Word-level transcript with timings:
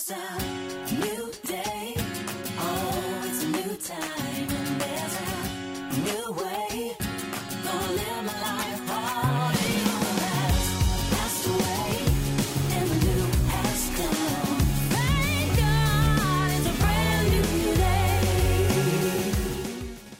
It's 0.00 0.12
a 0.12 0.94
new 0.94 1.32
day. 1.42 1.96
Oh, 2.56 3.24
it's 3.26 3.42
a 3.42 3.48
new 3.48 3.74
time. 3.78 4.48
And 4.48 4.80
there's 4.80 5.14
a 5.18 5.30
new 6.04 6.32
way. 6.34 6.96
Gonna 7.64 7.92
live 7.94 8.24
my 8.24 8.40
life. 8.40 8.78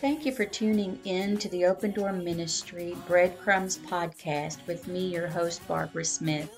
Thank. 0.01 0.19
Thank 0.19 0.27
you 0.27 0.33
for 0.33 0.45
tuning 0.45 0.99
in 1.05 1.39
to 1.39 1.49
the 1.51 1.67
Open 1.67 1.93
Door 1.93 2.15
Ministry 2.15 2.97
Breadcrumbs 3.07 3.79
podcast 3.79 4.59
with 4.67 4.89
me, 4.89 5.07
your 5.07 5.29
host, 5.29 5.65
Barbara 5.69 6.05
Smith. 6.05 6.58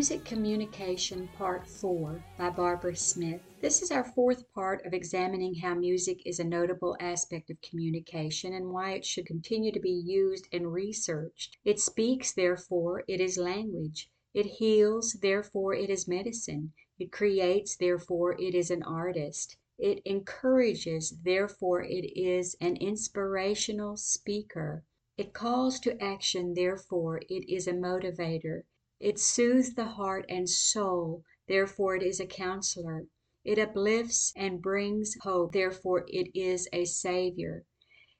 Music 0.00 0.24
Communication 0.24 1.28
Part 1.36 1.68
4 1.68 2.24
by 2.38 2.48
Barbara 2.48 2.96
Smith. 2.96 3.42
This 3.60 3.82
is 3.82 3.90
our 3.90 4.02
fourth 4.02 4.50
part 4.54 4.86
of 4.86 4.94
examining 4.94 5.56
how 5.56 5.74
music 5.74 6.22
is 6.24 6.40
a 6.40 6.44
notable 6.44 6.96
aspect 7.00 7.50
of 7.50 7.60
communication 7.60 8.54
and 8.54 8.70
why 8.70 8.92
it 8.92 9.04
should 9.04 9.26
continue 9.26 9.70
to 9.70 9.78
be 9.78 9.90
used 9.90 10.48
and 10.54 10.72
researched. 10.72 11.58
It 11.66 11.78
speaks, 11.78 12.32
therefore, 12.32 13.04
it 13.08 13.20
is 13.20 13.36
language. 13.36 14.10
It 14.32 14.46
heals, 14.46 15.18
therefore, 15.20 15.74
it 15.74 15.90
is 15.90 16.08
medicine. 16.08 16.72
It 16.98 17.12
creates, 17.12 17.76
therefore, 17.76 18.40
it 18.40 18.54
is 18.54 18.70
an 18.70 18.82
artist. 18.82 19.58
It 19.78 20.00
encourages, 20.06 21.14
therefore, 21.22 21.82
it 21.82 22.18
is 22.18 22.56
an 22.58 22.76
inspirational 22.76 23.98
speaker. 23.98 24.82
It 25.18 25.34
calls 25.34 25.78
to 25.80 26.02
action, 26.02 26.54
therefore, 26.54 27.20
it 27.28 27.52
is 27.54 27.66
a 27.66 27.74
motivator. 27.74 28.62
It 29.00 29.18
soothes 29.18 29.76
the 29.76 29.86
heart 29.86 30.26
and 30.28 30.46
soul, 30.46 31.24
therefore 31.48 31.96
it 31.96 32.02
is 32.02 32.20
a 32.20 32.26
counselor. 32.26 33.06
It 33.42 33.58
uplifts 33.58 34.30
and 34.36 34.60
brings 34.60 35.16
hope, 35.22 35.52
therefore 35.52 36.04
it 36.06 36.30
is 36.38 36.68
a 36.70 36.84
savior. 36.84 37.64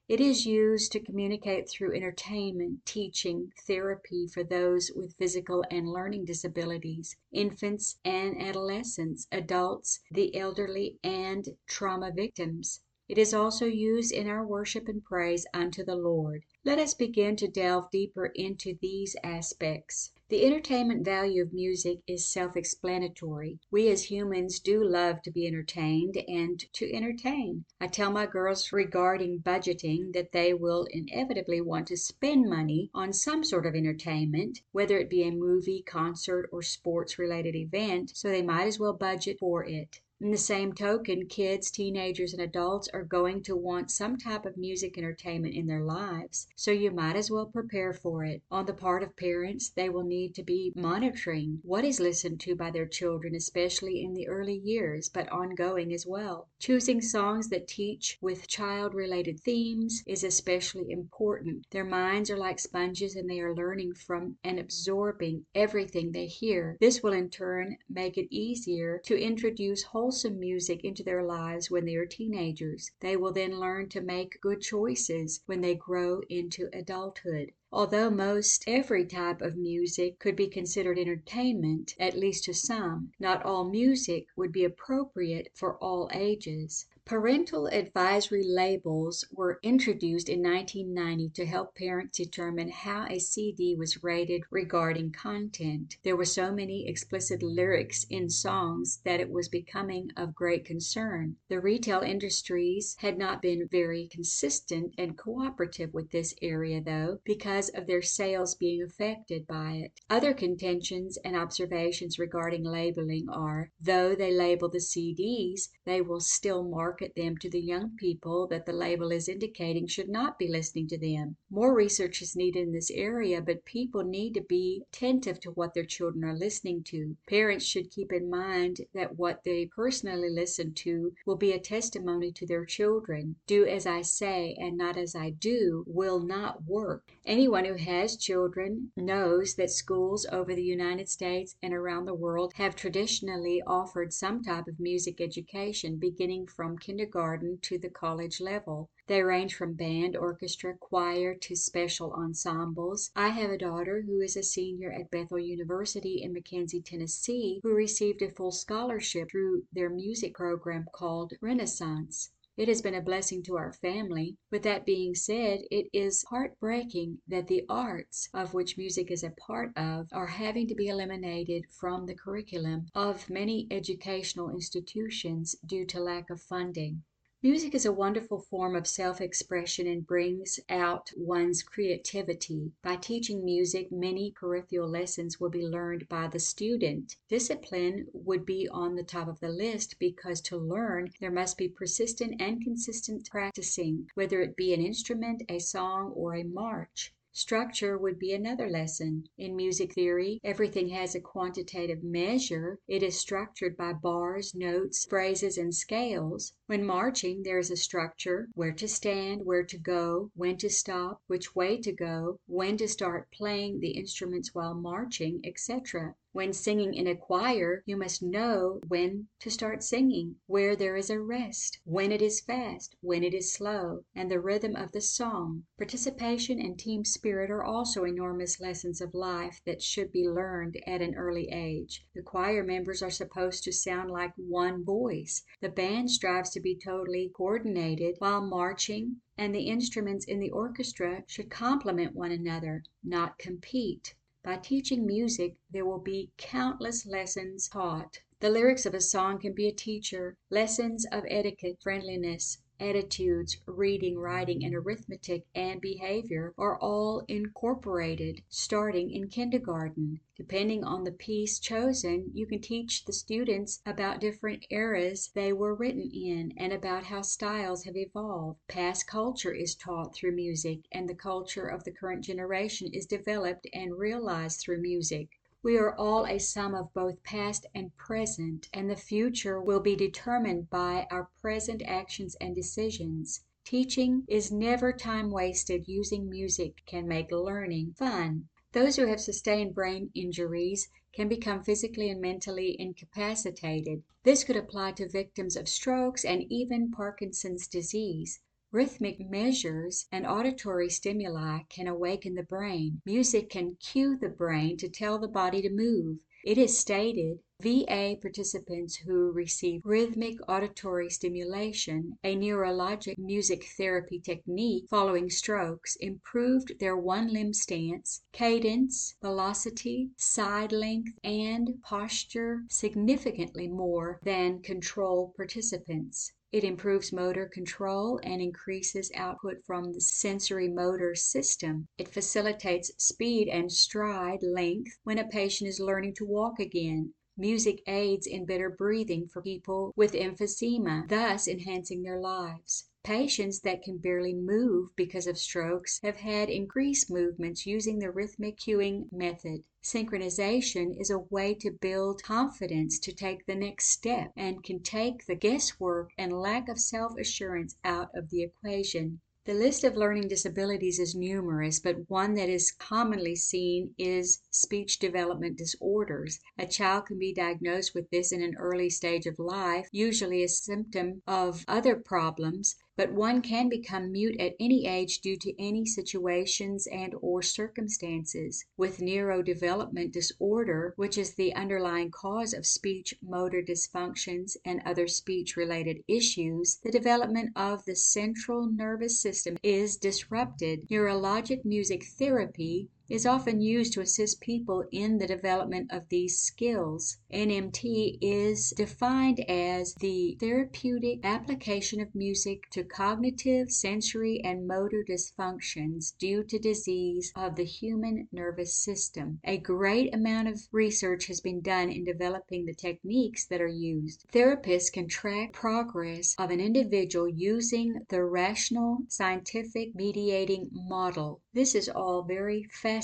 It 0.08 0.23
is 0.23 0.47
used 0.47 0.91
to 0.92 1.01
communicate 1.01 1.69
through 1.69 1.95
entertainment, 1.95 2.86
teaching, 2.86 3.53
therapy 3.67 4.27
for 4.27 4.42
those 4.42 4.91
with 4.97 5.14
physical 5.19 5.62
and 5.70 5.86
learning 5.86 6.25
disabilities, 6.25 7.14
infants 7.31 7.98
and 8.03 8.41
adolescents, 8.41 9.28
adults, 9.31 10.01
the 10.11 10.34
elderly, 10.34 10.98
and 11.05 11.58
trauma 11.69 12.11
victims. 12.11 12.81
It 13.06 13.19
is 13.19 13.34
also 13.34 13.67
used 13.67 14.12
in 14.12 14.28
our 14.28 14.47
worship 14.47 14.89
and 14.89 15.05
praise 15.05 15.47
unto 15.53 15.84
the 15.84 15.97
Lord. 15.97 16.45
Let 16.64 16.78
us 16.78 16.95
begin 16.95 17.36
to 17.36 17.48
delve 17.48 17.91
deeper 17.91 18.33
into 18.34 18.78
these 18.81 19.14
aspects. 19.23 20.12
The 20.31 20.47
entertainment 20.47 21.05
value 21.05 21.42
of 21.42 21.53
music 21.53 22.03
is 22.06 22.33
self 22.33 22.56
explanatory. 22.56 23.59
We 23.69 23.89
as 23.89 24.12
humans 24.12 24.61
do 24.61 24.81
love 24.81 25.23
to 25.23 25.31
be 25.33 25.45
entertained 25.45 26.23
and 26.28 26.73
to 26.75 26.89
entertain. 26.95 27.64
I 27.81 27.89
tell 27.89 28.12
my 28.12 28.27
girls 28.27 28.73
regarding 28.73 29.41
budgeting 29.41 30.12
that 30.12 30.31
they 30.31 30.55
will 30.55 30.86
inevitably 30.92 31.61
want 31.61 31.89
to 31.89 31.97
spend 31.97 32.48
money 32.48 32.91
on 32.95 33.12
some 33.12 33.42
sort 33.42 33.67
of 33.67 33.75
entertainment, 33.75 34.61
whether 34.70 34.96
it 34.98 35.11
be 35.11 35.24
a 35.24 35.33
movie, 35.33 35.83
concert, 35.83 36.48
or 36.52 36.63
sports 36.63 37.19
related 37.19 37.57
event, 37.57 38.13
so 38.14 38.29
they 38.29 38.40
might 38.40 38.69
as 38.69 38.79
well 38.79 38.92
budget 38.92 39.36
for 39.40 39.64
it. 39.64 40.01
In 40.23 40.33
the 40.33 40.36
same 40.36 40.75
token, 40.75 41.29
kids, 41.29 41.70
teenagers, 41.70 42.35
and 42.35 42.42
adults 42.42 42.89
are 42.92 43.03
going 43.03 43.42
to 43.45 43.57
want 43.57 43.91
some 43.91 44.19
type 44.19 44.45
of 44.45 44.58
music 44.58 44.98
entertainment 44.98 45.55
in 45.55 45.67
their 45.67 45.81
lives, 45.81 46.47
so 46.55 46.70
you 46.70 46.91
might 46.91 47.17
as 47.17 47.31
well 47.31 47.47
prepare 47.47 47.95
for 47.95 48.23
it. 48.23 48.42
On 48.51 48.67
the 48.67 48.75
part 48.75 49.03
of 49.03 49.17
parents, 49.17 49.70
they 49.70 49.89
will 49.89 50.03
need 50.03 50.35
to 50.35 50.42
be 50.42 50.75
monitoring 50.77 51.61
what 51.63 51.86
is 51.86 52.01
listened 52.01 52.39
to 52.41 52.55
by 52.55 52.70
their 52.70 52.85
children, 52.85 53.35
especially 53.35 54.03
in 54.03 54.13
the 54.13 54.29
early 54.29 54.58
years, 54.58 55.08
but 55.08 55.27
ongoing 55.31 55.91
as 55.91 56.07
well. 56.07 56.48
Choosing 56.58 57.01
songs 57.01 57.48
that 57.48 57.67
teach 57.67 58.19
with 58.20 58.47
child 58.47 58.92
related 58.92 59.41
themes 59.41 60.02
is 60.07 60.23
especially 60.23 60.91
important. 60.91 61.67
Their 61.70 61.87
minds 61.87 62.29
are 62.31 62.37
like 62.37 62.58
sponges 62.58 63.17
and 63.17 63.29
they 63.29 63.41
are 63.41 63.55
learning 63.55 63.95
from 63.95 64.37
and 64.45 64.58
absorbing 64.58 65.47
everything 65.55 66.13
they 66.13 66.27
hear. 66.27 66.77
This 66.79 67.02
will 67.02 67.14
in 67.14 67.31
turn 67.31 67.79
make 67.89 68.19
it 68.19 68.29
easier 68.31 69.01
to 69.07 69.19
introduce 69.19 69.85
wholesome 70.10 70.40
music 70.40 70.82
into 70.82 71.04
their 71.04 71.22
lives 71.22 71.70
when 71.70 71.84
they 71.84 71.94
are 71.94 72.04
teenagers. 72.04 72.90
They 72.98 73.16
will 73.16 73.32
then 73.32 73.60
learn 73.60 73.88
to 73.90 74.00
make 74.00 74.40
good 74.40 74.60
choices 74.60 75.40
when 75.46 75.60
they 75.60 75.76
grow 75.76 76.22
into 76.28 76.68
adulthood. 76.72 77.52
Although 77.70 78.10
most 78.10 78.64
every 78.66 79.06
type 79.06 79.40
of 79.40 79.56
music 79.56 80.18
could 80.18 80.34
be 80.34 80.48
considered 80.48 80.98
entertainment, 80.98 81.94
at 82.00 82.18
least 82.18 82.42
to 82.46 82.54
some, 82.54 83.12
not 83.20 83.44
all 83.44 83.70
music 83.70 84.26
would 84.34 84.50
be 84.50 84.64
appropriate 84.64 85.50
for 85.54 85.76
all 85.76 86.10
ages. 86.12 86.86
Parental 87.10 87.66
advisory 87.66 88.44
labels 88.46 89.24
were 89.32 89.58
introduced 89.64 90.28
in 90.28 90.44
1990 90.44 91.30
to 91.30 91.44
help 91.44 91.74
parents 91.74 92.16
determine 92.16 92.68
how 92.70 93.04
a 93.10 93.18
CD 93.18 93.74
was 93.74 94.04
rated 94.04 94.44
regarding 94.48 95.10
content. 95.10 95.96
There 96.04 96.14
were 96.14 96.24
so 96.24 96.52
many 96.52 96.88
explicit 96.88 97.42
lyrics 97.42 98.06
in 98.08 98.30
songs 98.30 99.00
that 99.04 99.18
it 99.18 99.28
was 99.28 99.48
becoming 99.48 100.10
of 100.16 100.36
great 100.36 100.64
concern. 100.64 101.34
The 101.48 101.60
retail 101.60 101.98
industries 101.98 102.94
had 103.00 103.18
not 103.18 103.42
been 103.42 103.66
very 103.66 104.06
consistent 104.06 104.94
and 104.96 105.18
cooperative 105.18 105.92
with 105.92 106.12
this 106.12 106.32
area, 106.40 106.80
though, 106.80 107.18
because 107.24 107.70
of 107.70 107.88
their 107.88 108.02
sales 108.02 108.54
being 108.54 108.84
affected 108.84 109.48
by 109.48 109.72
it. 109.72 109.92
Other 110.08 110.32
contentions 110.32 111.18
and 111.24 111.34
observations 111.34 112.20
regarding 112.20 112.62
labeling 112.62 113.28
are 113.28 113.72
though 113.80 114.14
they 114.14 114.30
label 114.30 114.68
the 114.68 114.78
CDs, 114.78 115.70
they 115.84 116.00
will 116.00 116.20
still 116.20 116.62
market 117.00 117.16
them 117.16 117.34
to 117.38 117.48
the 117.48 117.61
young 117.61 117.96
people 117.96 118.46
that 118.48 118.66
the 118.66 118.72
label 118.72 119.11
is 119.11 119.27
indicating 119.27 119.86
should 119.86 120.08
not 120.08 120.38
be 120.38 120.46
listening 120.46 120.86
to 120.86 120.98
them. 120.98 121.34
More 121.50 121.74
research 121.74 122.20
is 122.20 122.36
needed 122.36 122.66
in 122.66 122.72
this 122.72 122.90
area, 122.90 123.40
but 123.40 123.64
people 123.64 124.05
need 124.05 124.34
to 124.34 124.42
be 124.42 124.83
attentive 124.92 125.40
to 125.40 125.50
what 125.52 125.72
their 125.72 125.86
children 125.86 126.24
are 126.24 126.36
listening 126.36 126.84
to. 126.89 127.16
Parents 127.27 127.64
should 127.64 127.90
keep 127.90 128.12
in 128.12 128.28
mind 128.28 128.82
that 128.93 129.16
what 129.16 129.44
they 129.44 129.70
personally 129.75 130.28
listen 130.28 130.75
to 130.75 131.12
will 131.25 131.37
be 131.37 131.52
a 131.52 131.58
testimony 131.58 132.32
to 132.32 132.46
their 132.46 132.66
children. 132.66 133.37
Do 133.46 133.64
as 133.64 133.87
I 133.87 134.02
say 134.02 134.55
and 134.58 134.76
not 134.76 134.99
as 134.99 135.14
I 135.14 135.31
do 135.31 135.84
will 135.87 136.20
not 136.20 136.64
work. 136.66 137.12
Anyone 137.25 137.64
who 137.64 137.76
has 137.76 138.16
children 138.16 138.90
knows 138.96 139.55
that 139.55 139.70
schools 139.70 140.26
over 140.31 140.55
the 140.55 140.62
United 140.62 141.08
States 141.08 141.55
and 141.62 141.72
around 141.72 142.05
the 142.05 142.14
world 142.14 142.52
have 142.56 142.76
traditionally 142.76 143.62
offered 143.66 144.12
some 144.12 144.43
type 144.43 144.66
of 144.66 144.81
music 144.81 145.20
education 145.20 145.96
beginning 145.96 146.46
from 146.46 146.76
kindergarten 146.81 147.58
to 147.62 147.79
the 147.79 147.91
college 147.91 148.41
level. 148.41 148.91
They 149.06 149.23
range 149.23 149.55
from 149.55 149.75
band, 149.75 150.17
orchestra, 150.17 150.76
choir 150.79 151.35
to 151.35 151.55
special 151.55 152.12
ensembles. 152.12 153.11
I 153.14 153.29
have 153.29 153.50
a 153.50 153.58
daughter 153.58 154.02
who 154.02 154.20
is 154.20 154.37
a 154.37 154.43
senior 154.43 154.90
at 154.90 155.11
Bethel 155.11 155.38
University 155.38 156.23
in 156.23 156.35
McKenzie, 156.35 156.85
Tennessee, 156.85 157.61
who 157.62 157.75
received 157.75 158.23
a 158.23 158.31
full 158.31 158.52
scholarship 158.52 159.31
through 159.31 159.64
their 159.73 159.90
music 159.90 160.35
program 160.35 160.87
called 160.93 161.35
Renaissance. 161.40 162.31
It 162.60 162.68
has 162.68 162.82
been 162.82 162.94
a 162.94 163.00
blessing 163.00 163.42
to 163.44 163.56
our 163.56 163.72
family. 163.72 164.36
With 164.50 164.64
that 164.64 164.84
being 164.84 165.14
said, 165.14 165.60
it 165.70 165.88
is 165.94 166.24
heartbreaking 166.24 167.22
that 167.26 167.46
the 167.46 167.64
arts, 167.70 168.28
of 168.34 168.52
which 168.52 168.76
music 168.76 169.10
is 169.10 169.24
a 169.24 169.30
part 169.30 169.72
of, 169.78 170.08
are 170.12 170.26
having 170.26 170.66
to 170.68 170.74
be 170.74 170.88
eliminated 170.88 171.64
from 171.70 172.04
the 172.04 172.14
curriculum 172.14 172.88
of 172.94 173.30
many 173.30 173.66
educational 173.70 174.50
institutions 174.50 175.56
due 175.64 175.86
to 175.86 176.00
lack 176.00 176.28
of 176.28 176.42
funding. 176.42 177.02
Music 177.42 177.75
is 177.75 177.87
a 177.87 177.92
wonderful 177.92 178.38
form 178.38 178.76
of 178.76 178.87
self 178.87 179.19
expression 179.19 179.87
and 179.87 180.06
brings 180.06 180.60
out 180.69 181.10
one's 181.16 181.62
creativity. 181.62 182.70
By 182.82 182.96
teaching 182.96 183.42
music, 183.42 183.90
many 183.90 184.31
peripheral 184.31 184.90
lessons 184.90 185.40
will 185.40 185.48
be 185.48 185.66
learned 185.66 186.06
by 186.06 186.28
the 186.28 186.38
student. 186.38 187.16
Discipline 187.31 188.08
would 188.12 188.44
be 188.44 188.69
on 188.69 188.94
the 188.94 189.02
top 189.02 189.26
of 189.26 189.40
the 189.40 189.48
list 189.48 189.98
because 189.98 190.42
to 190.42 190.58
learn 190.58 191.14
there 191.19 191.31
must 191.31 191.56
be 191.56 191.66
persistent 191.66 192.38
and 192.42 192.62
consistent 192.62 193.31
practicing, 193.31 194.10
whether 194.12 194.42
it 194.42 194.54
be 194.54 194.75
an 194.75 194.82
instrument, 194.82 195.42
a 195.48 195.60
song, 195.60 196.12
or 196.14 196.34
a 196.34 196.42
march. 196.42 197.14
Structure 197.32 197.96
would 197.96 198.18
be 198.18 198.32
another 198.32 198.68
lesson. 198.68 199.28
In 199.38 199.54
music 199.54 199.94
theory, 199.94 200.40
everything 200.42 200.88
has 200.88 201.14
a 201.14 201.20
quantitative 201.20 202.02
measure. 202.02 202.80
It 202.88 203.04
is 203.04 203.20
structured 203.20 203.76
by 203.76 203.92
bars, 203.92 204.52
notes, 204.52 205.06
phrases, 205.08 205.56
and 205.56 205.72
scales. 205.72 206.54
When 206.66 206.84
marching, 206.84 207.44
there 207.44 207.58
is 207.58 207.70
a 207.70 207.76
structure 207.76 208.48
where 208.54 208.72
to 208.72 208.88
stand, 208.88 209.46
where 209.46 209.62
to 209.62 209.78
go, 209.78 210.32
when 210.34 210.56
to 210.56 210.68
stop, 210.68 211.22
which 211.28 211.54
way 211.54 211.80
to 211.82 211.92
go, 211.92 212.40
when 212.46 212.76
to 212.78 212.88
start 212.88 213.30
playing 213.30 213.78
the 213.78 213.92
instruments 213.92 214.52
while 214.52 214.74
marching, 214.74 215.40
etc. 215.44 216.16
When 216.32 216.52
singing 216.52 216.94
in 216.94 217.08
a 217.08 217.16
choir, 217.16 217.82
you 217.86 217.96
must 217.96 218.22
know 218.22 218.80
when 218.86 219.26
to 219.40 219.50
start 219.50 219.82
singing, 219.82 220.36
where 220.46 220.76
there 220.76 220.94
is 220.94 221.10
a 221.10 221.18
rest, 221.18 221.80
when 221.82 222.12
it 222.12 222.22
is 222.22 222.40
fast, 222.40 222.94
when 223.00 223.24
it 223.24 223.34
is 223.34 223.52
slow, 223.52 224.04
and 224.14 224.30
the 224.30 224.38
rhythm 224.38 224.76
of 224.76 224.92
the 224.92 225.00
song. 225.00 225.64
Participation 225.76 226.60
and 226.60 226.78
team 226.78 227.04
spirit 227.04 227.50
are 227.50 227.64
also 227.64 228.04
enormous 228.04 228.60
lessons 228.60 229.00
of 229.00 229.12
life 229.12 229.60
that 229.64 229.82
should 229.82 230.12
be 230.12 230.28
learned 230.28 230.76
at 230.86 231.02
an 231.02 231.16
early 231.16 231.48
age. 231.50 232.06
The 232.14 232.22
choir 232.22 232.62
members 232.62 233.02
are 233.02 233.10
supposed 233.10 233.64
to 233.64 233.72
sound 233.72 234.12
like 234.12 234.32
one 234.36 234.84
voice. 234.84 235.42
The 235.60 235.68
band 235.68 236.12
strives 236.12 236.50
to 236.50 236.60
be 236.60 236.76
totally 236.76 237.32
coordinated 237.34 238.14
while 238.20 238.40
marching, 238.40 239.16
and 239.36 239.52
the 239.52 239.64
instruments 239.64 240.26
in 240.26 240.38
the 240.38 240.50
orchestra 240.50 241.24
should 241.26 241.50
complement 241.50 242.14
one 242.14 242.30
another, 242.30 242.84
not 243.02 243.36
compete. 243.36 244.14
By 244.42 244.56
teaching 244.56 245.04
music 245.06 245.56
there 245.70 245.84
will 245.84 245.98
be 245.98 246.31
countless 246.38 247.04
lessons 247.04 247.69
taught. 247.69 248.20
The 248.38 248.48
lyrics 248.48 248.87
of 248.87 248.94
a 248.94 249.00
song 249.02 249.38
can 249.38 249.52
be 249.52 249.69
a 249.69 249.72
teacher. 249.72 250.38
Lessons 250.48 251.04
of 251.12 251.25
etiquette, 251.28 251.76
friendliness, 251.82 252.56
attitudes, 252.80 253.58
reading, 253.66 254.18
writing, 254.18 254.64
and 254.64 254.74
arithmetic 254.74 255.44
and 255.54 255.80
behavior 255.80 256.54
are 256.56 256.78
all 256.78 257.22
incorporated, 257.28 258.42
starting 258.48 259.10
in 259.10 259.28
kindergarten. 259.28 260.18
Depending 260.36 260.82
on 260.82 261.04
the 261.04 261.12
piece 261.12 261.58
chosen, 261.58 262.30
you 262.32 262.46
can 262.46 262.60
teach 262.60 263.04
the 263.04 263.12
students 263.12 263.82
about 263.84 264.20
different 264.20 264.64
eras 264.70 265.30
they 265.34 265.52
were 265.52 265.74
written 265.74 266.10
in 266.10 266.54
and 266.56 266.72
about 266.72 267.04
how 267.04 267.20
styles 267.20 267.84
have 267.84 267.96
evolved. 267.96 268.58
Past 268.66 269.06
culture 269.06 269.52
is 269.52 269.74
taught 269.74 270.14
through 270.14 270.32
music, 270.32 270.80
and 270.90 271.08
the 271.08 271.14
culture 271.14 271.66
of 271.66 271.84
the 271.84 271.92
current 271.92 272.24
generation 272.24 272.88
is 272.94 273.04
developed 273.04 273.66
and 273.74 273.98
realized 273.98 274.60
through 274.60 274.80
music. 274.80 275.39
We 275.62 275.76
are 275.76 275.94
all 275.94 276.26
a 276.26 276.38
sum 276.38 276.74
of 276.74 276.94
both 276.94 277.22
past 277.22 277.66
and 277.74 277.94
present, 277.94 278.70
and 278.72 278.88
the 278.88 278.96
future 278.96 279.60
will 279.60 279.80
be 279.80 279.94
determined 279.94 280.70
by 280.70 281.06
our 281.10 281.28
present 281.42 281.82
actions 281.84 282.34
and 282.40 282.54
decisions. 282.54 283.42
Teaching 283.62 284.24
is 284.26 284.50
never 284.50 284.90
time 284.90 285.30
wasted. 285.30 285.86
Using 285.86 286.30
music 286.30 286.80
can 286.86 287.06
make 287.06 287.30
learning 287.30 287.92
fun. 287.92 288.48
Those 288.72 288.96
who 288.96 289.04
have 289.04 289.20
sustained 289.20 289.74
brain 289.74 290.10
injuries 290.14 290.88
can 291.12 291.28
become 291.28 291.62
physically 291.62 292.08
and 292.08 292.22
mentally 292.22 292.74
incapacitated. 292.80 294.02
This 294.22 294.44
could 294.44 294.56
apply 294.56 294.92
to 294.92 295.08
victims 295.08 295.56
of 295.56 295.68
strokes 295.68 296.24
and 296.24 296.42
even 296.50 296.90
Parkinson's 296.90 297.66
disease. 297.66 298.40
Rhythmic 298.72 299.28
measures 299.28 300.06
and 300.12 300.25
auditory 300.25 300.88
stimuli 300.88 301.62
can 301.69 301.88
awaken 301.88 302.34
the 302.34 302.44
brain. 302.44 303.02
Music 303.05 303.50
can 303.50 303.75
cue 303.75 304.17
the 304.17 304.28
brain 304.28 304.76
to 304.76 304.88
tell 304.88 305.19
the 305.19 305.26
body 305.26 305.61
to 305.62 305.69
move. 305.69 306.19
It 306.44 306.56
is 306.56 306.78
stated 306.78 307.40
VA 307.61 308.17
participants 308.22 308.94
who 308.94 309.32
received 309.32 309.84
rhythmic 309.84 310.37
auditory 310.49 311.11
stimulation, 311.11 312.17
a 312.22 312.37
neurologic 312.37 313.19
music 313.19 313.67
therapy 313.76 314.20
technique 314.20 314.87
following 314.88 315.31
strokes, 315.31 315.96
improved 315.96 316.78
their 316.78 316.96
one 316.96 317.32
limb 317.32 317.52
stance, 317.52 318.23
cadence, 318.31 319.16
velocity, 319.20 320.11
stride 320.16 320.70
length, 320.70 321.19
and 321.25 321.82
posture 321.82 322.62
significantly 322.70 323.66
more 323.66 324.20
than 324.23 324.62
control 324.62 325.34
participants. 325.37 326.32
It 326.52 326.64
improves 326.64 327.12
motor 327.12 327.47
control 327.47 328.19
and 328.25 328.43
increases 328.43 329.12
output 329.14 329.64
from 329.64 329.93
the 329.93 330.00
sensory 330.00 330.69
motor 330.69 331.14
system. 331.14 331.87
It 331.97 332.08
facilitates 332.08 332.91
speed 332.99 333.49
and 333.49 333.70
stride 333.70 334.43
length 334.43 334.99
when 335.05 335.19
a 335.19 335.29
patient 335.29 335.69
is 335.69 335.79
learning 335.79 336.14
to 336.14 336.25
walk 336.25 336.58
again. 336.58 337.14
Music 337.40 337.82
aids 337.87 338.26
in 338.26 338.44
better 338.44 338.69
breathing 338.69 339.26
for 339.26 339.40
people 339.40 339.94
with 339.96 340.12
emphysema, 340.12 341.08
thus 341.08 341.48
enhancing 341.48 342.02
their 342.02 342.20
lives. 342.20 342.90
Patients 343.02 343.60
that 343.60 343.81
can 343.82 343.96
barely 343.96 344.34
move 344.34 344.94
because 344.94 345.26
of 345.26 345.38
strokes 345.38 346.00
have 346.02 346.16
had 346.16 346.50
increased 346.50 347.10
movements 347.10 347.64
using 347.64 347.98
the 347.98 348.10
rhythmic 348.10 348.58
cueing 348.58 349.10
method. 349.10 349.64
Synchronization 349.82 351.00
is 351.00 351.08
a 351.08 351.19
way 351.19 351.54
to 351.54 351.70
build 351.70 352.22
confidence 352.22 352.98
to 352.98 353.10
take 353.10 353.46
the 353.46 353.54
next 353.54 353.87
step 353.87 354.32
and 354.37 354.62
can 354.62 354.82
take 354.82 355.25
the 355.25 355.34
guesswork 355.34 356.10
and 356.19 356.38
lack 356.38 356.69
of 356.69 356.78
self 356.78 357.16
assurance 357.16 357.75
out 357.82 358.10
of 358.14 358.28
the 358.28 358.42
equation. 358.42 359.22
The 359.46 359.54
list 359.54 359.84
of 359.84 359.96
learning 359.96 360.28
disabilities 360.28 360.98
is 360.98 361.14
numerous, 361.14 361.81
but 361.81 362.10
one 362.10 362.34
that 362.34 362.50
is 362.50 362.70
commonly 362.70 363.34
seen 363.34 363.94
is 363.96 364.42
speech 364.50 364.98
development 364.98 365.56
disorders. 365.56 366.40
A 366.58 366.66
child 366.66 367.06
can 367.06 367.19
be 367.19 367.32
diagnosed 367.32 367.94
with 367.94 368.10
this 368.10 368.32
in 368.32 368.42
an 368.42 368.54
early 368.58 368.90
stage 368.90 369.25
of 369.25 369.38
life, 369.38 369.88
usually 369.92 370.44
a 370.44 370.48
symptom 370.48 371.22
of 371.26 371.64
other 371.66 371.96
problems, 371.96 372.76
but 373.00 373.12
one 373.14 373.41
can 373.41 373.70
become 373.70 374.12
mute 374.12 374.38
at 374.38 374.52
any 374.61 374.87
age 374.87 375.20
due 375.20 375.35
to 375.35 375.58
any 375.58 375.87
situations 375.87 376.87
and 376.88 377.14
or 377.23 377.41
circumstances. 377.41 378.62
With 378.76 378.99
neurodevelopment 378.99 380.12
disorder, 380.12 380.93
which 380.97 381.17
is 381.17 381.32
the 381.32 381.55
underlying 381.55 382.11
cause 382.11 382.52
of 382.52 382.67
speech 382.67 383.14
motor 383.23 383.62
dysfunctions 383.62 384.55
and 384.67 384.82
other 384.85 385.08
speech 385.08 385.56
related 385.56 386.05
issues, 386.08 386.79
the 386.85 386.93
development 386.93 387.52
of 387.56 387.82
the 387.87 387.97
central 387.97 388.67
nervous 388.70 389.19
system 389.19 389.56
is 389.62 389.97
disrupted. 389.97 390.87
Neurologic 390.91 391.64
music 391.64 392.05
therapy 392.05 392.91
is 393.10 393.26
often 393.26 393.60
used 393.60 393.92
to 393.92 394.00
assist 394.00 394.40
people 394.40 394.84
in 394.92 395.18
the 395.18 395.26
development 395.26 395.90
of 395.90 396.08
these 396.08 396.38
skills. 396.38 397.18
NMT 397.34 398.18
is 398.20 398.72
defined 398.76 399.40
as 399.50 399.94
the 399.96 400.36
therapeutic 400.38 401.18
application 401.24 402.00
of 402.00 402.14
music 402.14 402.70
to 402.70 402.84
cognitive, 402.84 403.72
sensory, 403.72 404.40
and 404.44 404.66
motor 404.66 405.04
dysfunctions 405.08 406.16
due 406.18 406.44
to 406.44 406.58
disease 406.58 407.32
of 407.34 407.56
the 407.56 407.64
human 407.64 408.28
nervous 408.30 408.76
system. 408.76 409.40
A 409.42 409.58
great 409.58 410.14
amount 410.14 410.46
of 410.46 410.60
research 410.70 411.26
has 411.26 411.40
been 411.40 411.60
done 411.60 411.90
in 411.90 412.04
developing 412.04 412.64
the 412.64 412.74
techniques 412.74 413.44
that 413.46 413.60
are 413.60 413.66
used. 413.66 414.24
Therapists 414.32 414.92
can 414.92 415.08
track 415.08 415.52
progress 415.52 416.36
of 416.38 416.50
an 416.50 416.60
individual 416.60 417.28
using 417.28 418.00
the 418.08 418.23
rational 418.23 418.99
scientific 419.08 419.96
mediating 419.96 420.68
model. 420.73 421.40
This 421.52 421.75
is 421.75 421.88
all 421.88 422.23
very 422.23 422.68
fascinating 422.70 423.00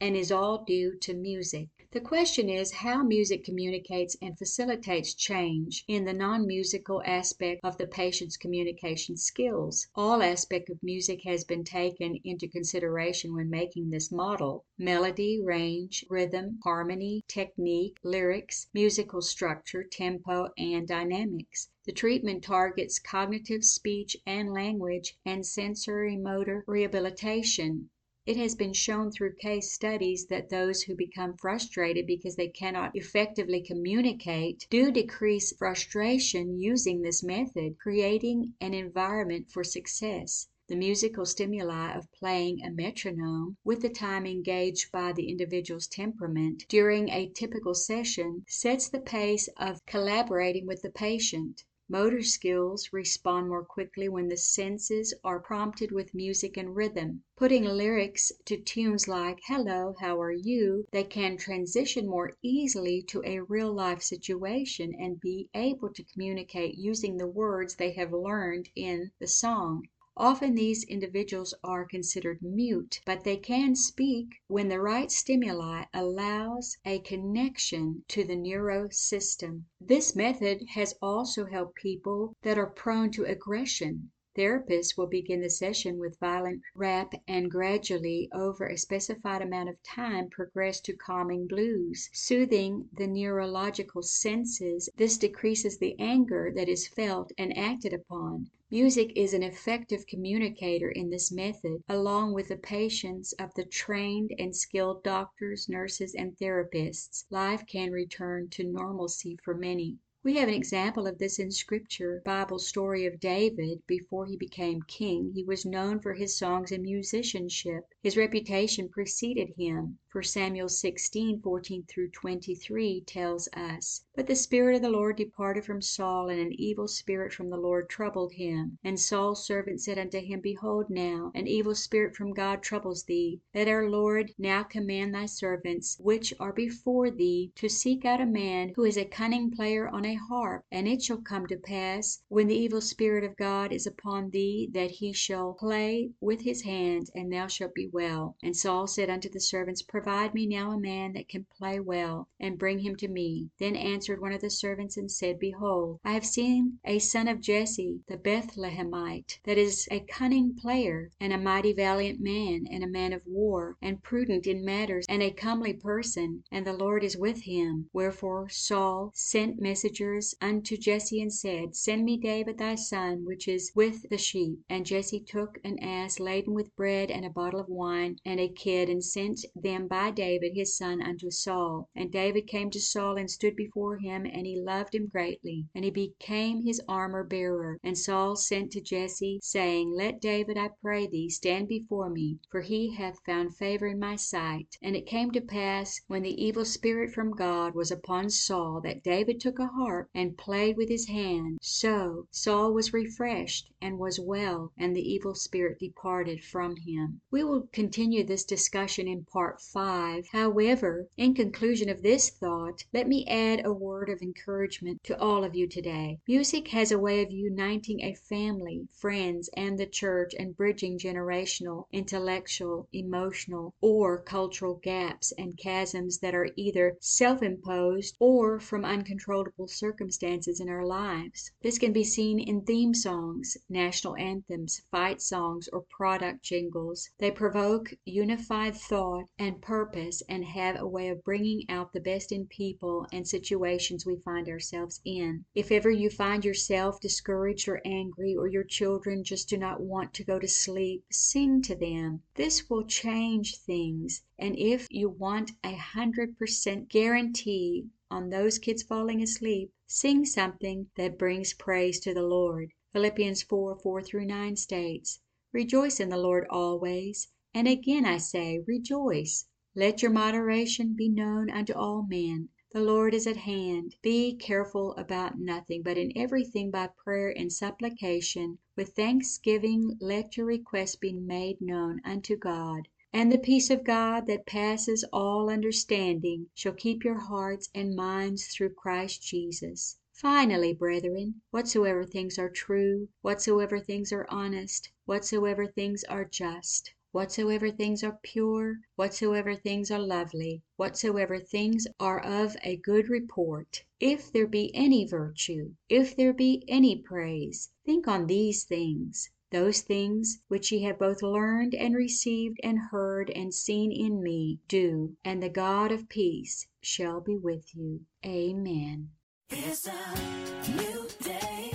and 0.00 0.16
is 0.16 0.30
all 0.30 0.62
due 0.64 0.96
to 0.96 1.12
music. 1.12 1.68
The 1.90 2.00
question 2.00 2.48
is 2.48 2.70
how 2.70 3.02
music 3.02 3.42
communicates 3.42 4.14
and 4.22 4.38
facilitates 4.38 5.14
change 5.14 5.84
in 5.88 6.04
the 6.04 6.12
non 6.12 6.46
musical 6.46 7.02
aspect 7.04 7.62
of 7.64 7.78
the 7.78 7.86
patient's 7.86 8.36
communication 8.36 9.16
skills. 9.16 9.88
All 9.94 10.22
aspect 10.22 10.70
of 10.70 10.82
music 10.82 11.22
has 11.24 11.44
been 11.44 11.64
taken 11.64 12.20
into 12.22 12.46
consideration 12.46 13.34
when 13.34 13.48
making 13.48 13.90
this 13.90 14.12
model 14.12 14.66
melody, 14.76 15.40
range, 15.42 16.04
rhythm, 16.10 16.60
harmony, 16.62 17.24
technique, 17.26 17.96
lyrics, 18.04 18.68
musical 18.72 19.22
structure, 19.22 19.82
tempo, 19.82 20.50
and 20.58 20.86
dynamics. 20.86 21.70
The 21.86 21.92
treatment 21.92 22.44
targets 22.44 22.98
cognitive 22.98 23.64
speech 23.64 24.14
and 24.26 24.52
language 24.52 25.16
and 25.24 25.46
sensory 25.46 26.18
motor 26.18 26.64
rehabilitation. 26.66 27.88
It 28.28 28.36
has 28.36 28.54
been 28.54 28.74
shown 28.74 29.10
through 29.10 29.36
case 29.36 29.72
studies 29.72 30.26
that 30.26 30.50
those 30.50 30.82
who 30.82 30.94
become 30.94 31.38
frustrated 31.38 32.06
because 32.06 32.36
they 32.36 32.48
cannot 32.48 32.94
effectively 32.94 33.62
communicate 33.62 34.66
do 34.68 34.90
decrease 34.92 35.56
frustration 35.56 36.60
using 36.60 37.00
this 37.00 37.22
method, 37.22 37.78
creating 37.78 38.52
an 38.60 38.74
environment 38.74 39.50
for 39.50 39.64
success. 39.64 40.46
The 40.66 40.76
musical 40.76 41.24
stimuli 41.24 41.96
of 41.96 42.12
playing 42.12 42.62
a 42.62 42.70
metronome, 42.70 43.56
with 43.64 43.80
the 43.80 43.88
time 43.88 44.26
engaged 44.26 44.92
by 44.92 45.14
the 45.14 45.30
individual's 45.30 45.86
temperament 45.86 46.66
during 46.68 47.08
a 47.08 47.30
typical 47.30 47.72
session, 47.72 48.44
sets 48.46 48.90
the 48.90 49.00
pace 49.00 49.48
of 49.56 49.86
collaborating 49.86 50.66
with 50.66 50.82
the 50.82 50.90
patient. 50.90 51.64
Motor 51.90 52.20
skills 52.22 52.92
respond 52.92 53.48
more 53.48 53.64
quickly 53.64 54.10
when 54.10 54.28
the 54.28 54.36
senses 54.36 55.14
are 55.24 55.40
prompted 55.40 55.90
with 55.90 56.12
music 56.12 56.58
and 56.58 56.76
rhythm. 56.76 57.22
Putting 57.34 57.64
lyrics 57.64 58.30
to 58.44 58.58
tunes 58.58 59.08
like 59.08 59.38
"Hello, 59.46 59.94
how 59.98 60.20
are 60.20 60.30
you?" 60.30 60.84
they 60.92 61.02
can 61.04 61.38
transition 61.38 62.06
more 62.06 62.34
easily 62.42 63.00
to 63.04 63.22
a 63.24 63.40
real 63.40 63.72
life 63.72 64.02
situation 64.02 64.94
and 65.00 65.18
be 65.18 65.48
able 65.54 65.88
to 65.94 66.04
communicate 66.04 66.74
using 66.74 67.16
the 67.16 67.26
words 67.26 67.76
they 67.76 67.92
have 67.92 68.12
learned 68.12 68.68
in 68.76 69.10
the 69.18 69.26
song. 69.26 69.88
Often 70.20 70.56
these 70.56 70.82
individuals 70.82 71.54
are 71.62 71.84
considered 71.84 72.42
mute, 72.42 73.00
but 73.06 73.22
they 73.22 73.36
can 73.36 73.76
speak 73.76 74.42
when 74.48 74.68
the 74.68 74.80
right 74.80 75.12
stimuli 75.12 75.84
allows 75.94 76.76
a 76.84 76.98
connection 76.98 78.02
to 78.08 78.24
the 78.24 78.34
neuro 78.34 78.88
system. 78.90 79.66
This 79.80 80.16
method 80.16 80.64
has 80.70 80.94
also 81.00 81.46
helped 81.46 81.76
people 81.76 82.34
that 82.42 82.58
are 82.58 82.66
prone 82.66 83.12
to 83.12 83.26
aggression. 83.26 84.10
Therapists 84.38 84.96
will 84.96 85.08
begin 85.08 85.40
the 85.40 85.50
session 85.50 85.98
with 85.98 86.20
violent 86.20 86.62
rap 86.72 87.12
and 87.26 87.50
gradually 87.50 88.28
over 88.32 88.68
a 88.68 88.78
specified 88.78 89.42
amount 89.42 89.68
of 89.68 89.82
time 89.82 90.30
progress 90.30 90.80
to 90.82 90.92
calming 90.92 91.48
blues, 91.48 92.08
soothing 92.12 92.88
the 92.92 93.08
neurological 93.08 94.00
senses. 94.00 94.88
This 94.96 95.18
decreases 95.18 95.78
the 95.78 95.96
anger 95.98 96.52
that 96.54 96.68
is 96.68 96.86
felt 96.86 97.32
and 97.36 97.58
acted 97.58 97.92
upon. 97.92 98.48
Music 98.70 99.10
is 99.16 99.34
an 99.34 99.42
effective 99.42 100.06
communicator 100.06 100.88
in 100.88 101.10
this 101.10 101.32
method, 101.32 101.82
along 101.88 102.32
with 102.32 102.46
the 102.46 102.56
patience 102.56 103.32
of 103.40 103.52
the 103.54 103.64
trained 103.64 104.32
and 104.38 104.54
skilled 104.54 105.02
doctors, 105.02 105.68
nurses, 105.68 106.14
and 106.14 106.36
therapists. 106.36 107.24
Life 107.30 107.66
can 107.66 107.90
return 107.90 108.48
to 108.50 108.62
normalcy 108.62 109.36
for 109.42 109.54
many. 109.56 109.98
We 110.28 110.36
have 110.36 110.48
an 110.50 110.54
example 110.54 111.06
of 111.06 111.16
this 111.16 111.38
in 111.38 111.50
Scripture 111.50 112.20
Bible 112.22 112.58
story 112.58 113.06
of 113.06 113.18
David. 113.18 113.80
Before 113.86 114.26
he 114.26 114.36
became 114.36 114.82
king, 114.82 115.32
he 115.34 115.42
was 115.42 115.64
known 115.64 116.00
for 116.00 116.12
his 116.12 116.36
songs 116.36 116.70
and 116.70 116.82
musicianship. 116.82 117.94
His 118.00 118.16
reputation 118.16 118.88
preceded 118.88 119.54
him. 119.56 119.98
For 120.06 120.22
Samuel 120.22 120.68
16, 120.68 121.40
14 121.42 121.84
through 121.86 122.10
23 122.10 123.02
tells 123.02 123.48
us, 123.52 124.06
But 124.14 124.26
the 124.26 124.36
Spirit 124.36 124.76
of 124.76 124.82
the 124.82 124.88
Lord 124.88 125.16
departed 125.16 125.64
from 125.64 125.82
Saul, 125.82 126.28
and 126.30 126.40
an 126.40 126.52
evil 126.52 126.88
spirit 126.88 127.32
from 127.32 127.50
the 127.50 127.58
Lord 127.58 127.90
troubled 127.90 128.32
him. 128.32 128.78
And 128.82 128.98
Saul's 128.98 129.44
servant 129.44 129.82
said 129.82 129.98
unto 129.98 130.20
him, 130.20 130.40
Behold 130.40 130.88
now, 130.88 131.30
an 131.34 131.46
evil 131.46 131.74
spirit 131.74 132.16
from 132.16 132.32
God 132.32 132.62
troubles 132.62 133.04
thee. 133.04 133.40
Let 133.54 133.68
our 133.68 133.90
Lord 133.90 134.32
now 134.38 134.62
command 134.62 135.12
thy 135.12 135.26
servants, 135.26 135.98
which 136.00 136.32
are 136.40 136.52
before 136.52 137.10
thee, 137.10 137.52
to 137.56 137.68
seek 137.68 138.04
out 138.04 138.20
a 138.20 138.26
man 138.26 138.72
who 138.76 138.84
is 138.84 138.96
a 138.96 139.04
cunning 139.04 139.50
player 139.50 139.88
on 139.88 140.06
a 140.06 140.14
harp. 140.14 140.64
And 140.70 140.88
it 140.88 141.02
shall 141.02 141.20
come 141.20 141.46
to 141.48 141.56
pass, 141.56 142.22
when 142.28 142.46
the 142.46 142.56
evil 142.56 142.80
spirit 142.80 143.24
of 143.24 143.36
God 143.36 143.72
is 143.72 143.86
upon 143.86 144.30
thee, 144.30 144.70
that 144.72 144.92
he 144.92 145.12
shall 145.12 145.52
play 145.52 146.12
with 146.20 146.40
his 146.42 146.62
hands, 146.62 147.10
and 147.14 147.30
thou 147.30 147.46
shalt 147.46 147.74
be 147.74 147.87
well. 147.92 148.36
And 148.42 148.56
Saul 148.56 148.86
said 148.86 149.10
unto 149.10 149.28
the 149.28 149.40
servants, 149.40 149.82
Provide 149.82 150.34
me 150.34 150.46
now 150.46 150.70
a 150.70 150.78
man 150.78 151.12
that 151.14 151.28
can 151.28 151.44
play 151.44 151.80
well, 151.80 152.28
and 152.38 152.58
bring 152.58 152.80
him 152.80 152.96
to 152.96 153.08
me. 153.08 153.50
Then 153.58 153.76
answered 153.76 154.20
one 154.20 154.32
of 154.32 154.40
the 154.40 154.50
servants 154.50 154.96
and 154.96 155.10
said, 155.10 155.38
Behold, 155.38 156.00
I 156.04 156.12
have 156.12 156.26
seen 156.26 156.78
a 156.84 156.98
son 156.98 157.28
of 157.28 157.40
Jesse 157.40 158.00
the 158.06 158.16
Bethlehemite, 158.16 159.40
that 159.44 159.58
is 159.58 159.88
a 159.90 160.00
cunning 160.00 160.54
player, 160.54 161.10
and 161.20 161.32
a 161.32 161.38
mighty 161.38 161.72
valiant 161.72 162.20
man, 162.20 162.66
and 162.70 162.82
a 162.84 162.88
man 162.88 163.12
of 163.12 163.26
war, 163.26 163.76
and 163.80 164.02
prudent 164.02 164.46
in 164.46 164.64
matters, 164.64 165.06
and 165.08 165.22
a 165.22 165.30
comely 165.30 165.72
person, 165.72 166.44
and 166.50 166.66
the 166.66 166.72
Lord 166.72 167.02
is 167.02 167.16
with 167.16 167.42
him. 167.42 167.88
Wherefore 167.92 168.48
Saul 168.48 169.12
sent 169.14 169.60
messengers 169.60 170.34
unto 170.40 170.76
Jesse 170.76 171.20
and 171.20 171.32
said, 171.32 171.74
Send 171.74 172.04
me 172.04 172.16
David 172.16 172.58
thy 172.58 172.74
son, 172.74 173.24
which 173.24 173.48
is 173.48 173.72
with 173.74 174.08
the 174.08 174.18
sheep. 174.18 174.60
And 174.68 174.86
Jesse 174.86 175.20
took 175.20 175.58
an 175.64 175.78
ass 175.78 176.20
laden 176.20 176.54
with 176.54 176.74
bread 176.76 177.10
and 177.10 177.24
a 177.24 177.30
bottle 177.30 177.60
of 177.60 177.68
and 177.78 178.40
a 178.40 178.48
kid, 178.48 178.88
and 178.88 179.04
sent 179.04 179.44
them 179.54 179.86
by 179.86 180.10
David 180.10 180.52
his 180.54 180.76
son 180.76 181.00
unto 181.00 181.30
Saul. 181.30 181.88
And 181.94 182.10
David 182.10 182.48
came 182.48 182.70
to 182.70 182.80
Saul 182.80 183.16
and 183.16 183.30
stood 183.30 183.54
before 183.54 183.98
him, 183.98 184.26
and 184.26 184.46
he 184.46 184.60
loved 184.60 184.94
him 184.94 185.06
greatly, 185.06 185.66
and 185.74 185.84
he 185.84 185.90
became 185.90 186.62
his 186.62 186.80
armor 186.88 187.22
bearer. 187.22 187.78
And 187.84 187.96
Saul 187.96 188.34
sent 188.34 188.72
to 188.72 188.80
Jesse, 188.80 189.38
saying, 189.42 189.92
Let 189.92 190.20
David, 190.20 190.58
I 190.58 190.70
pray 190.82 191.06
thee, 191.06 191.30
stand 191.30 191.68
before 191.68 192.10
me, 192.10 192.38
for 192.50 192.62
he 192.62 192.94
hath 192.94 193.24
found 193.24 193.54
favor 193.54 193.86
in 193.86 194.00
my 194.00 194.16
sight. 194.16 194.76
And 194.82 194.96
it 194.96 195.06
came 195.06 195.30
to 195.30 195.40
pass, 195.40 196.00
when 196.08 196.22
the 196.22 196.42
evil 196.42 196.64
spirit 196.64 197.12
from 197.12 197.30
God 197.30 197.74
was 197.74 197.92
upon 197.92 198.30
Saul, 198.30 198.80
that 198.80 199.04
David 199.04 199.40
took 199.40 199.60
a 199.60 199.68
harp 199.68 200.08
and 200.14 200.36
played 200.36 200.76
with 200.76 200.88
his 200.88 201.06
hand. 201.06 201.58
So 201.62 202.26
Saul 202.32 202.72
was 202.72 202.92
refreshed 202.92 203.70
and 203.80 203.98
was 203.98 204.18
well, 204.18 204.72
and 204.76 204.96
the 204.96 205.08
evil 205.08 205.34
spirit 205.34 205.78
departed 205.78 206.42
from 206.42 206.74
him. 206.76 207.20
We 207.30 207.44
will 207.44 207.67
continue 207.72 208.24
this 208.24 208.44
discussion 208.44 209.06
in 209.08 209.24
part 209.24 209.60
5. 209.60 210.28
However, 210.32 211.08
in 211.16 211.34
conclusion 211.34 211.88
of 211.88 212.02
this 212.02 212.30
thought, 212.30 212.84
let 212.92 213.08
me 213.08 213.26
add 213.26 213.64
a 213.64 213.72
word 213.72 214.08
of 214.08 214.22
encouragement 214.22 215.02
to 215.04 215.18
all 215.20 215.44
of 215.44 215.54
you 215.54 215.66
today. 215.66 216.18
Music 216.26 216.68
has 216.68 216.92
a 216.92 216.98
way 216.98 217.22
of 217.22 217.30
uniting 217.30 218.00
a 218.00 218.14
family, 218.14 218.88
friends, 218.92 219.50
and 219.56 219.78
the 219.78 219.86
church 219.86 220.34
and 220.38 220.56
bridging 220.56 220.98
generational, 220.98 221.86
intellectual, 221.92 222.88
emotional, 222.92 223.74
or 223.80 224.18
cultural 224.18 224.80
gaps 224.82 225.32
and 225.38 225.58
chasms 225.58 226.18
that 226.18 226.34
are 226.34 226.48
either 226.56 226.96
self-imposed 227.00 228.16
or 228.18 228.60
from 228.60 228.84
uncontrollable 228.84 229.68
circumstances 229.68 230.60
in 230.60 230.68
our 230.68 230.84
lives. 230.84 231.50
This 231.62 231.78
can 231.78 231.92
be 231.92 232.04
seen 232.04 232.38
in 232.38 232.62
theme 232.62 232.94
songs, 232.94 233.56
national 233.68 234.16
anthems, 234.16 234.82
fight 234.90 235.20
songs, 235.20 235.68
or 235.72 235.84
product 235.90 236.42
jingles. 236.42 237.10
They 237.18 237.30
provoke 237.58 237.92
unified 238.04 238.76
thought 238.76 239.24
and 239.36 239.60
purpose 239.60 240.22
and 240.28 240.44
have 240.44 240.78
a 240.78 240.86
way 240.86 241.08
of 241.08 241.24
bringing 241.24 241.64
out 241.68 241.92
the 241.92 241.98
best 241.98 242.30
in 242.30 242.46
people 242.46 243.04
and 243.12 243.26
situations 243.26 244.06
we 244.06 244.14
find 244.24 244.48
ourselves 244.48 245.00
in. 245.04 245.44
If 245.56 245.72
ever 245.72 245.90
you 245.90 246.08
find 246.08 246.44
yourself 246.44 247.00
discouraged 247.00 247.68
or 247.68 247.82
angry, 247.84 248.36
or 248.36 248.46
your 248.46 248.62
children 248.62 249.24
just 249.24 249.48
do 249.48 249.56
not 249.56 249.80
want 249.80 250.14
to 250.14 250.24
go 250.24 250.38
to 250.38 250.46
sleep, 250.46 251.02
sing 251.10 251.60
to 251.62 251.74
them. 251.74 252.22
This 252.36 252.70
will 252.70 252.84
change 252.84 253.56
things. 253.56 254.22
And 254.38 254.56
if 254.56 254.86
you 254.88 255.08
want 255.08 255.50
a 255.64 255.74
hundred 255.74 256.38
percent 256.38 256.88
guarantee 256.88 257.88
on 258.08 258.30
those 258.30 258.60
kids 258.60 258.84
falling 258.84 259.20
asleep, 259.20 259.72
sing 259.88 260.24
something 260.24 260.90
that 260.94 261.18
brings 261.18 261.54
praise 261.54 261.98
to 262.00 262.14
the 262.14 262.22
Lord. 262.22 262.70
Philippians 262.92 263.42
4 263.42 263.80
4 263.80 264.02
through 264.02 264.26
9 264.26 264.54
states, 264.54 265.18
Rejoice 265.52 265.98
in 265.98 266.08
the 266.08 266.18
Lord 266.18 266.46
always. 266.50 267.26
And 267.54 267.66
again 267.66 268.04
I 268.04 268.18
say, 268.18 268.62
Rejoice. 268.66 269.46
Let 269.74 270.02
your 270.02 270.10
moderation 270.10 270.94
be 270.94 271.08
known 271.08 271.48
unto 271.48 271.72
all 271.72 272.02
men. 272.02 272.50
The 272.72 272.82
Lord 272.82 273.14
is 273.14 273.26
at 273.26 273.38
hand. 273.38 273.96
Be 274.02 274.34
careful 274.36 274.94
about 274.96 275.38
nothing, 275.38 275.80
but 275.82 275.96
in 275.96 276.12
everything 276.14 276.70
by 276.70 276.88
prayer 276.88 277.32
and 277.34 277.50
supplication, 277.50 278.58
with 278.76 278.90
thanksgiving, 278.90 279.96
let 279.98 280.36
your 280.36 280.44
requests 280.44 280.96
be 280.96 281.14
made 281.14 281.62
known 281.62 282.02
unto 282.04 282.36
God. 282.36 282.88
And 283.14 283.32
the 283.32 283.38
peace 283.38 283.70
of 283.70 283.84
God 283.84 284.26
that 284.26 284.44
passes 284.44 285.02
all 285.10 285.48
understanding 285.48 286.50
shall 286.52 286.74
keep 286.74 287.04
your 287.04 287.18
hearts 287.18 287.70
and 287.74 287.96
minds 287.96 288.48
through 288.48 288.74
Christ 288.74 289.22
Jesus. 289.22 289.96
Finally, 290.12 290.74
brethren, 290.74 291.40
whatsoever 291.50 292.04
things 292.04 292.38
are 292.38 292.50
true, 292.50 293.08
whatsoever 293.22 293.80
things 293.80 294.12
are 294.12 294.26
honest, 294.28 294.90
whatsoever 295.06 295.66
things 295.66 296.04
are 296.04 296.26
just, 296.26 296.92
whatsoever 297.12 297.70
things 297.70 298.04
are 298.04 298.18
pure, 298.22 298.76
whatsoever 298.96 299.54
things 299.54 299.90
are 299.90 299.98
lovely, 299.98 300.62
whatsoever 300.76 301.38
things 301.38 301.86
are 301.98 302.20
of 302.20 302.56
a 302.62 302.76
good 302.76 303.08
report, 303.08 303.84
if 304.00 304.32
there 304.32 304.46
be 304.46 304.70
any 304.74 305.06
virtue, 305.06 305.74
if 305.88 306.14
there 306.16 306.32
be 306.32 306.64
any 306.68 306.96
praise, 306.96 307.70
think 307.84 308.06
on 308.06 308.26
these 308.26 308.64
things. 308.64 309.30
Those 309.50 309.80
things 309.80 310.42
which 310.48 310.70
ye 310.70 310.82
have 310.82 310.98
both 310.98 311.22
learned 311.22 311.74
and 311.74 311.94
received 311.94 312.58
and 312.62 312.78
heard 312.90 313.30
and 313.30 313.54
seen 313.54 313.90
in 313.90 314.22
me, 314.22 314.58
do, 314.68 315.16
and 315.24 315.42
the 315.42 315.48
God 315.48 315.90
of 315.90 316.10
peace 316.10 316.66
shall 316.82 317.22
be 317.22 317.36
with 317.36 317.74
you. 317.74 318.02
Amen. 318.26 319.08
It's 319.48 319.86
a 319.86 320.72
new 320.76 321.08
day. 321.22 321.70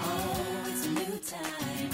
Oh, 0.00 0.66
it's 0.66 0.86
a 0.86 0.90
new 0.90 1.18
time. 1.18 1.93